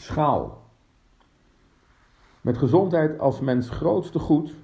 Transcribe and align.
Schaal. 0.00 0.62
Met 2.40 2.58
gezondheid 2.58 3.18
als 3.18 3.40
mens 3.40 3.68
grootste 3.68 4.18
goed 4.18 4.54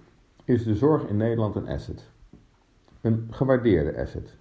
is 0.44 0.64
de 0.64 0.74
zorg 0.74 1.06
in 1.06 1.16
Nederland 1.16 1.54
een 1.54 1.68
asset. 1.68 2.10
Een 3.00 3.28
gewaardeerde 3.30 4.00
asset. 4.00 4.36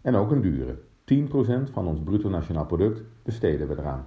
En 0.00 0.14
ook 0.14 0.30
een 0.30 0.40
dure. 0.40 0.78
10% 1.14 1.72
van 1.72 1.86
ons 1.86 2.00
bruto 2.00 2.28
nationaal 2.28 2.66
product 2.66 3.02
besteden 3.22 3.68
we 3.68 3.74
eraan. 3.78 4.06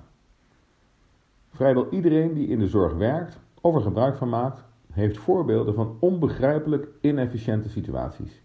Vrijwel 1.49 1.89
iedereen 1.89 2.33
die 2.33 2.47
in 2.47 2.59
de 2.59 2.67
zorg 2.67 2.93
werkt 2.93 3.39
of 3.61 3.75
er 3.75 3.81
gebruik 3.81 4.15
van 4.15 4.29
maakt, 4.29 4.63
heeft 4.91 5.17
voorbeelden 5.17 5.73
van 5.73 5.97
onbegrijpelijk 5.99 6.87
inefficiënte 6.99 7.69
situaties. 7.69 8.41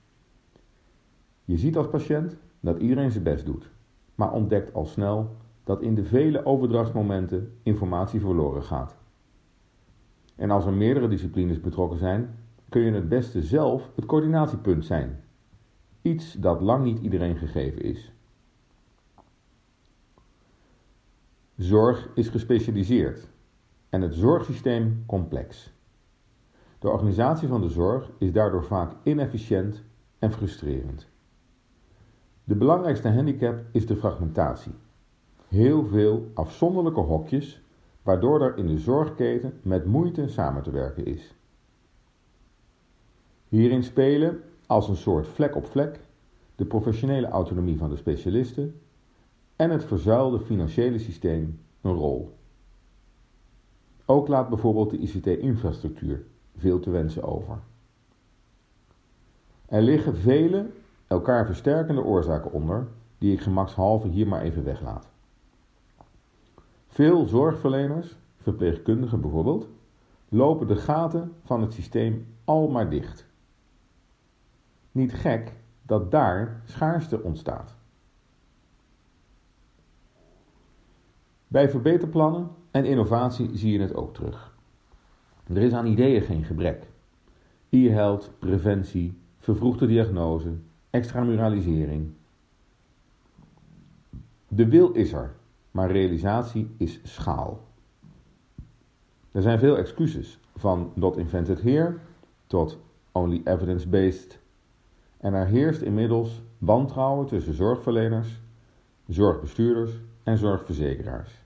Je 1.44 1.56
ziet 1.56 1.76
als 1.76 1.88
patiënt 1.88 2.36
dat 2.60 2.78
iedereen 2.78 3.10
zijn 3.10 3.24
best 3.24 3.46
doet, 3.46 3.70
maar 4.14 4.32
ontdekt 4.32 4.74
al 4.74 4.86
snel 4.86 5.36
dat 5.66 5.82
in 5.82 5.94
de 5.94 6.04
vele 6.04 6.44
overdrachtsmomenten 6.44 7.58
informatie 7.62 8.20
verloren 8.20 8.62
gaat. 8.62 8.96
En 10.36 10.50
als 10.50 10.66
er 10.66 10.72
meerdere 10.72 11.08
disciplines 11.08 11.60
betrokken 11.60 11.98
zijn, 11.98 12.38
kun 12.68 12.82
je 12.82 12.92
het 12.92 13.08
beste 13.08 13.42
zelf 13.42 13.90
het 13.94 14.06
coördinatiepunt 14.06 14.84
zijn. 14.84 15.24
Iets 16.02 16.32
dat 16.32 16.60
lang 16.60 16.84
niet 16.84 16.98
iedereen 16.98 17.36
gegeven 17.36 17.82
is. 17.82 18.12
Zorg 21.56 22.08
is 22.14 22.28
gespecialiseerd 22.28 23.28
en 23.88 24.00
het 24.00 24.14
zorgsysteem 24.14 25.02
complex. 25.06 25.72
De 26.78 26.88
organisatie 26.88 27.48
van 27.48 27.60
de 27.60 27.68
zorg 27.68 28.10
is 28.18 28.32
daardoor 28.32 28.64
vaak 28.64 28.92
inefficiënt 29.02 29.82
en 30.18 30.32
frustrerend. 30.32 31.08
De 32.44 32.54
belangrijkste 32.54 33.08
handicap 33.08 33.64
is 33.72 33.86
de 33.86 33.96
fragmentatie. 33.96 34.72
Heel 35.48 35.84
veel 35.84 36.30
afzonderlijke 36.34 37.00
hokjes, 37.00 37.60
waardoor 38.02 38.42
er 38.42 38.56
in 38.56 38.66
de 38.66 38.78
zorgketen 38.78 39.52
met 39.62 39.84
moeite 39.84 40.28
samen 40.28 40.62
te 40.62 40.70
werken 40.70 41.04
is. 41.04 41.34
Hierin 43.48 43.82
spelen, 43.82 44.42
als 44.66 44.88
een 44.88 44.96
soort 44.96 45.26
vlek 45.26 45.56
op 45.56 45.66
vlek, 45.66 46.00
de 46.56 46.64
professionele 46.64 47.28
autonomie 47.28 47.78
van 47.78 47.90
de 47.90 47.96
specialisten 47.96 48.80
en 49.56 49.70
het 49.70 49.84
verzuilde 49.84 50.40
financiële 50.40 50.98
systeem 50.98 51.60
een 51.80 51.94
rol. 51.94 52.34
Ook 54.04 54.28
laat 54.28 54.48
bijvoorbeeld 54.48 54.90
de 54.90 54.98
ICT-infrastructuur 54.98 56.24
veel 56.56 56.80
te 56.80 56.90
wensen 56.90 57.22
over. 57.22 57.58
Er 59.66 59.82
liggen 59.82 60.16
vele 60.16 60.66
elkaar 61.06 61.46
versterkende 61.46 62.02
oorzaken 62.02 62.52
onder, 62.52 62.86
die 63.18 63.32
ik 63.32 63.40
gemakshalve 63.40 64.08
hier 64.08 64.26
maar 64.26 64.42
even 64.42 64.64
weglaat. 64.64 65.14
Veel 66.96 67.26
zorgverleners, 67.26 68.16
verpleegkundigen 68.36 69.20
bijvoorbeeld, 69.20 69.68
lopen 70.28 70.66
de 70.66 70.76
gaten 70.76 71.32
van 71.44 71.60
het 71.60 71.72
systeem 71.72 72.26
al 72.44 72.68
maar 72.68 72.90
dicht. 72.90 73.26
Niet 74.92 75.12
gek 75.14 75.52
dat 75.82 76.10
daar 76.10 76.62
schaarste 76.64 77.22
ontstaat. 77.22 77.76
Bij 81.48 81.70
verbeterplannen 81.70 82.50
en 82.70 82.84
innovatie 82.84 83.56
zie 83.56 83.72
je 83.72 83.80
het 83.80 83.94
ook 83.94 84.14
terug. 84.14 84.56
Er 85.46 85.56
is 85.56 85.72
aan 85.72 85.86
ideeën 85.86 86.22
geen 86.22 86.44
gebrek. 86.44 86.86
E-health, 87.68 88.30
preventie, 88.38 89.18
vervroegde 89.38 89.86
diagnose, 89.86 90.54
extramuralisering. 90.90 92.12
De 94.48 94.68
wil 94.68 94.92
is 94.92 95.12
er, 95.12 95.34
maar 95.76 95.90
realisatie 95.90 96.74
is 96.76 97.00
schaal. 97.02 97.60
Er 99.32 99.42
zijn 99.42 99.58
veel 99.58 99.76
excuses, 99.76 100.38
van 100.54 100.92
not 100.94 101.16
invented 101.16 101.62
here 101.62 101.96
tot 102.46 102.78
only 103.12 103.40
evidence-based. 103.44 104.38
En 105.16 105.34
er 105.34 105.46
heerst 105.46 105.80
inmiddels 105.80 106.42
wantrouwen 106.58 107.26
tussen 107.26 107.54
zorgverleners, 107.54 108.40
zorgbestuurders 109.06 109.92
en 110.22 110.38
zorgverzekeraars. 110.38 111.44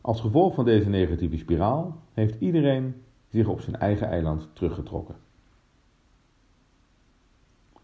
Als 0.00 0.20
gevolg 0.20 0.54
van 0.54 0.64
deze 0.64 0.88
negatieve 0.88 1.36
spiraal 1.36 1.96
heeft 2.12 2.40
iedereen 2.40 3.02
zich 3.28 3.46
op 3.46 3.60
zijn 3.60 3.76
eigen 3.76 4.08
eiland 4.08 4.48
teruggetrokken. 4.52 5.16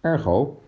Ergo, 0.00 0.62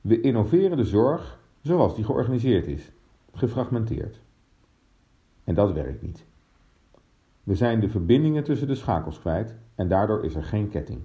we 0.00 0.20
innoveren 0.20 0.76
de 0.76 0.84
zorg 0.84 1.38
zoals 1.60 1.94
die 1.94 2.04
georganiseerd 2.04 2.66
is, 2.66 2.92
gefragmenteerd. 3.34 4.20
En 5.44 5.54
dat 5.54 5.72
werkt 5.72 6.02
niet. 6.02 6.24
We 7.42 7.54
zijn 7.54 7.80
de 7.80 7.88
verbindingen 7.88 8.44
tussen 8.44 8.66
de 8.66 8.74
schakels 8.74 9.20
kwijt 9.20 9.54
en 9.74 9.88
daardoor 9.88 10.24
is 10.24 10.34
er 10.34 10.44
geen 10.44 10.68
ketting. 10.68 11.02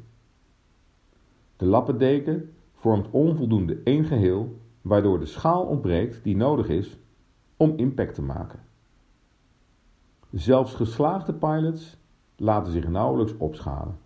De 1.56 1.66
lappendeken 1.66 2.54
vormt 2.74 3.08
onvoldoende 3.12 3.82
één 3.84 4.06
geheel, 4.06 4.60
waardoor 4.82 5.20
de 5.20 5.26
schaal 5.26 5.66
ontbreekt 5.66 6.24
die 6.24 6.36
nodig 6.36 6.68
is 6.68 6.98
om 7.58 7.74
impact 7.76 8.14
te 8.14 8.22
maken. 8.22 8.60
Zelfs 10.32 10.74
geslaagde 10.74 11.34
pilots 11.34 11.98
laten 12.36 12.72
zich 12.72 12.88
nauwelijks 12.88 13.38
opschalen. 13.38 13.98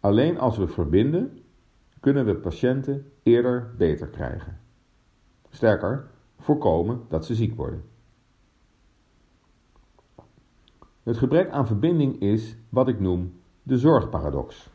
Alleen 0.00 0.38
als 0.38 0.58
we 0.58 0.66
verbinden, 0.66 1.38
kunnen 2.00 2.24
we 2.24 2.34
patiënten 2.34 3.12
eerder 3.22 3.74
beter 3.76 4.06
krijgen. 4.08 4.60
Sterker, 5.50 6.10
voorkomen 6.38 7.00
dat 7.08 7.24
ze 7.24 7.34
ziek 7.34 7.56
worden. 7.56 7.84
Het 11.02 11.16
gebrek 11.16 11.50
aan 11.50 11.66
verbinding 11.66 12.20
is 12.20 12.56
wat 12.68 12.88
ik 12.88 13.00
noem 13.00 13.32
de 13.62 13.78
zorgparadox. 13.78 14.70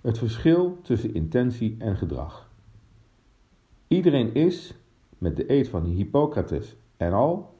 Het 0.00 0.18
verschil 0.18 0.78
tussen 0.82 1.14
intentie 1.14 1.76
en 1.78 1.96
gedrag. 1.96 2.50
Iedereen 3.88 4.34
is, 4.34 4.74
met 5.18 5.36
de 5.36 5.50
eed 5.50 5.68
van 5.68 5.84
Hippocrates 5.84 6.76
en 6.96 7.12
al, 7.12 7.54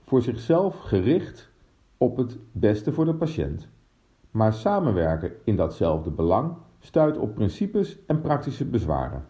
voor 0.00 0.22
zichzelf 0.22 0.78
gericht 0.78 1.50
op 1.98 2.16
het 2.16 2.38
beste 2.52 2.92
voor 2.92 3.04
de 3.04 3.14
patiënt. 3.14 3.68
Maar 4.30 4.52
samenwerken 4.52 5.32
in 5.44 5.56
datzelfde 5.56 6.10
belang 6.10 6.54
stuit 6.78 7.18
op 7.18 7.34
principes 7.34 7.98
en 8.06 8.20
praktische 8.20 8.64
bezwaren. 8.64 9.26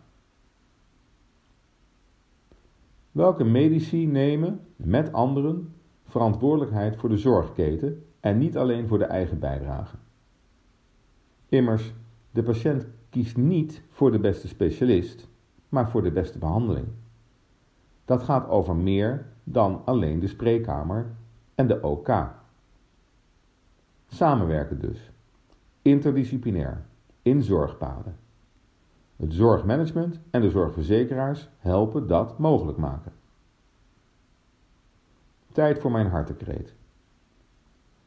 Welke 3.17 3.45
medici 3.45 4.07
nemen 4.07 4.61
met 4.77 5.13
anderen 5.13 5.75
verantwoordelijkheid 6.05 6.97
voor 6.97 7.09
de 7.09 7.17
zorgketen 7.17 8.05
en 8.21 8.39
niet 8.39 8.57
alleen 8.57 8.89
voor 8.89 8.99
de 8.99 9.05
eigen 9.05 9.39
bijdrage? 9.39 9.97
Immers, 11.49 11.95
de 12.31 12.43
patiënt 12.43 12.87
kiest 13.11 13.37
niet 13.37 13.83
voor 13.91 14.13
de 14.13 14.19
beste 14.19 14.49
specialist, 14.49 15.29
maar 15.69 15.91
voor 15.91 16.03
de 16.03 16.11
beste 16.11 16.39
behandeling. 16.39 16.87
Dat 18.05 18.23
gaat 18.23 18.49
over 18.49 18.77
meer 18.77 19.27
dan 19.45 19.83
alleen 19.85 20.21
de 20.21 20.29
spreekkamer 20.29 21.07
en 21.55 21.67
de 21.67 21.83
OK. 21.83 22.11
Samenwerken 24.07 24.81
dus, 24.81 25.11
interdisciplinair 25.83 26.85
in 27.23 27.43
zorgpaden. 27.43 28.17
Het 29.17 29.33
zorgmanagement 29.33 30.21
en 30.31 30.41
de 30.41 30.51
zorgverzekeraars 30.51 31.49
helpen 31.59 32.07
dat 32.07 32.39
mogelijk 32.39 32.79
maken. 32.79 33.13
Tijd 35.53 35.79
voor 35.79 35.91
mijn 35.91 36.07
hartekreet. 36.07 36.75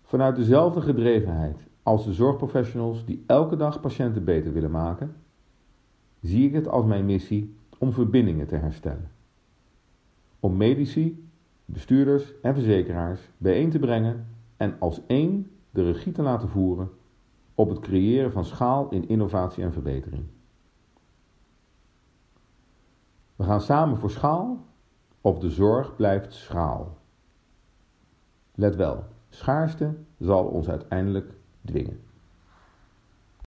Vanuit 0.04 0.36
dezelfde 0.36 0.82
gedrevenheid 0.82 1.58
als 1.84 2.06
de 2.06 2.14
zorgprofessionals 2.14 3.06
die 3.06 3.24
elke 3.28 3.56
dag 3.56 3.80
patiënten 3.80 4.24
beter 4.24 4.54
willen 4.54 4.72
maken, 4.72 5.16
zie 6.22 6.48
ik 6.48 6.54
het 6.54 6.68
als 6.68 6.86
mijn 6.86 7.06
missie 7.06 7.56
om 7.78 7.92
verbindingen 7.92 8.48
te 8.48 8.56
herstellen. 8.56 9.12
Om 10.40 10.58
medici, 10.58 11.30
bestuurders 11.66 12.34
en 12.42 12.54
verzekeraars 12.54 13.30
bijeen 13.38 13.70
te 13.70 13.80
brengen 13.80 14.28
en 14.58 14.76
als 14.80 15.02
één 15.08 15.52
de 15.70 15.84
regie 15.84 16.12
te 16.12 16.22
laten 16.22 16.50
voeren 16.50 16.90
op 17.56 17.70
het 17.70 17.80
creëren 17.80 18.32
van 18.32 18.46
schaal 18.46 18.90
in 18.90 19.08
innovatie 19.08 19.64
en 19.64 19.74
verbetering. 19.74 20.24
We 23.40 23.46
gaan 23.46 23.62
samen 23.62 23.98
voor 23.98 24.12
schaal 24.12 24.66
of 25.22 25.40
de 25.40 25.50
zorg 25.50 25.96
blijft 25.96 26.34
schaal. 26.34 26.98
Let 28.56 28.76
wel, 28.76 29.04
schaarste 29.30 29.96
zal 30.18 30.46
ons 30.46 30.70
uiteindelijk 30.70 31.34
dwingen. 31.66 32.04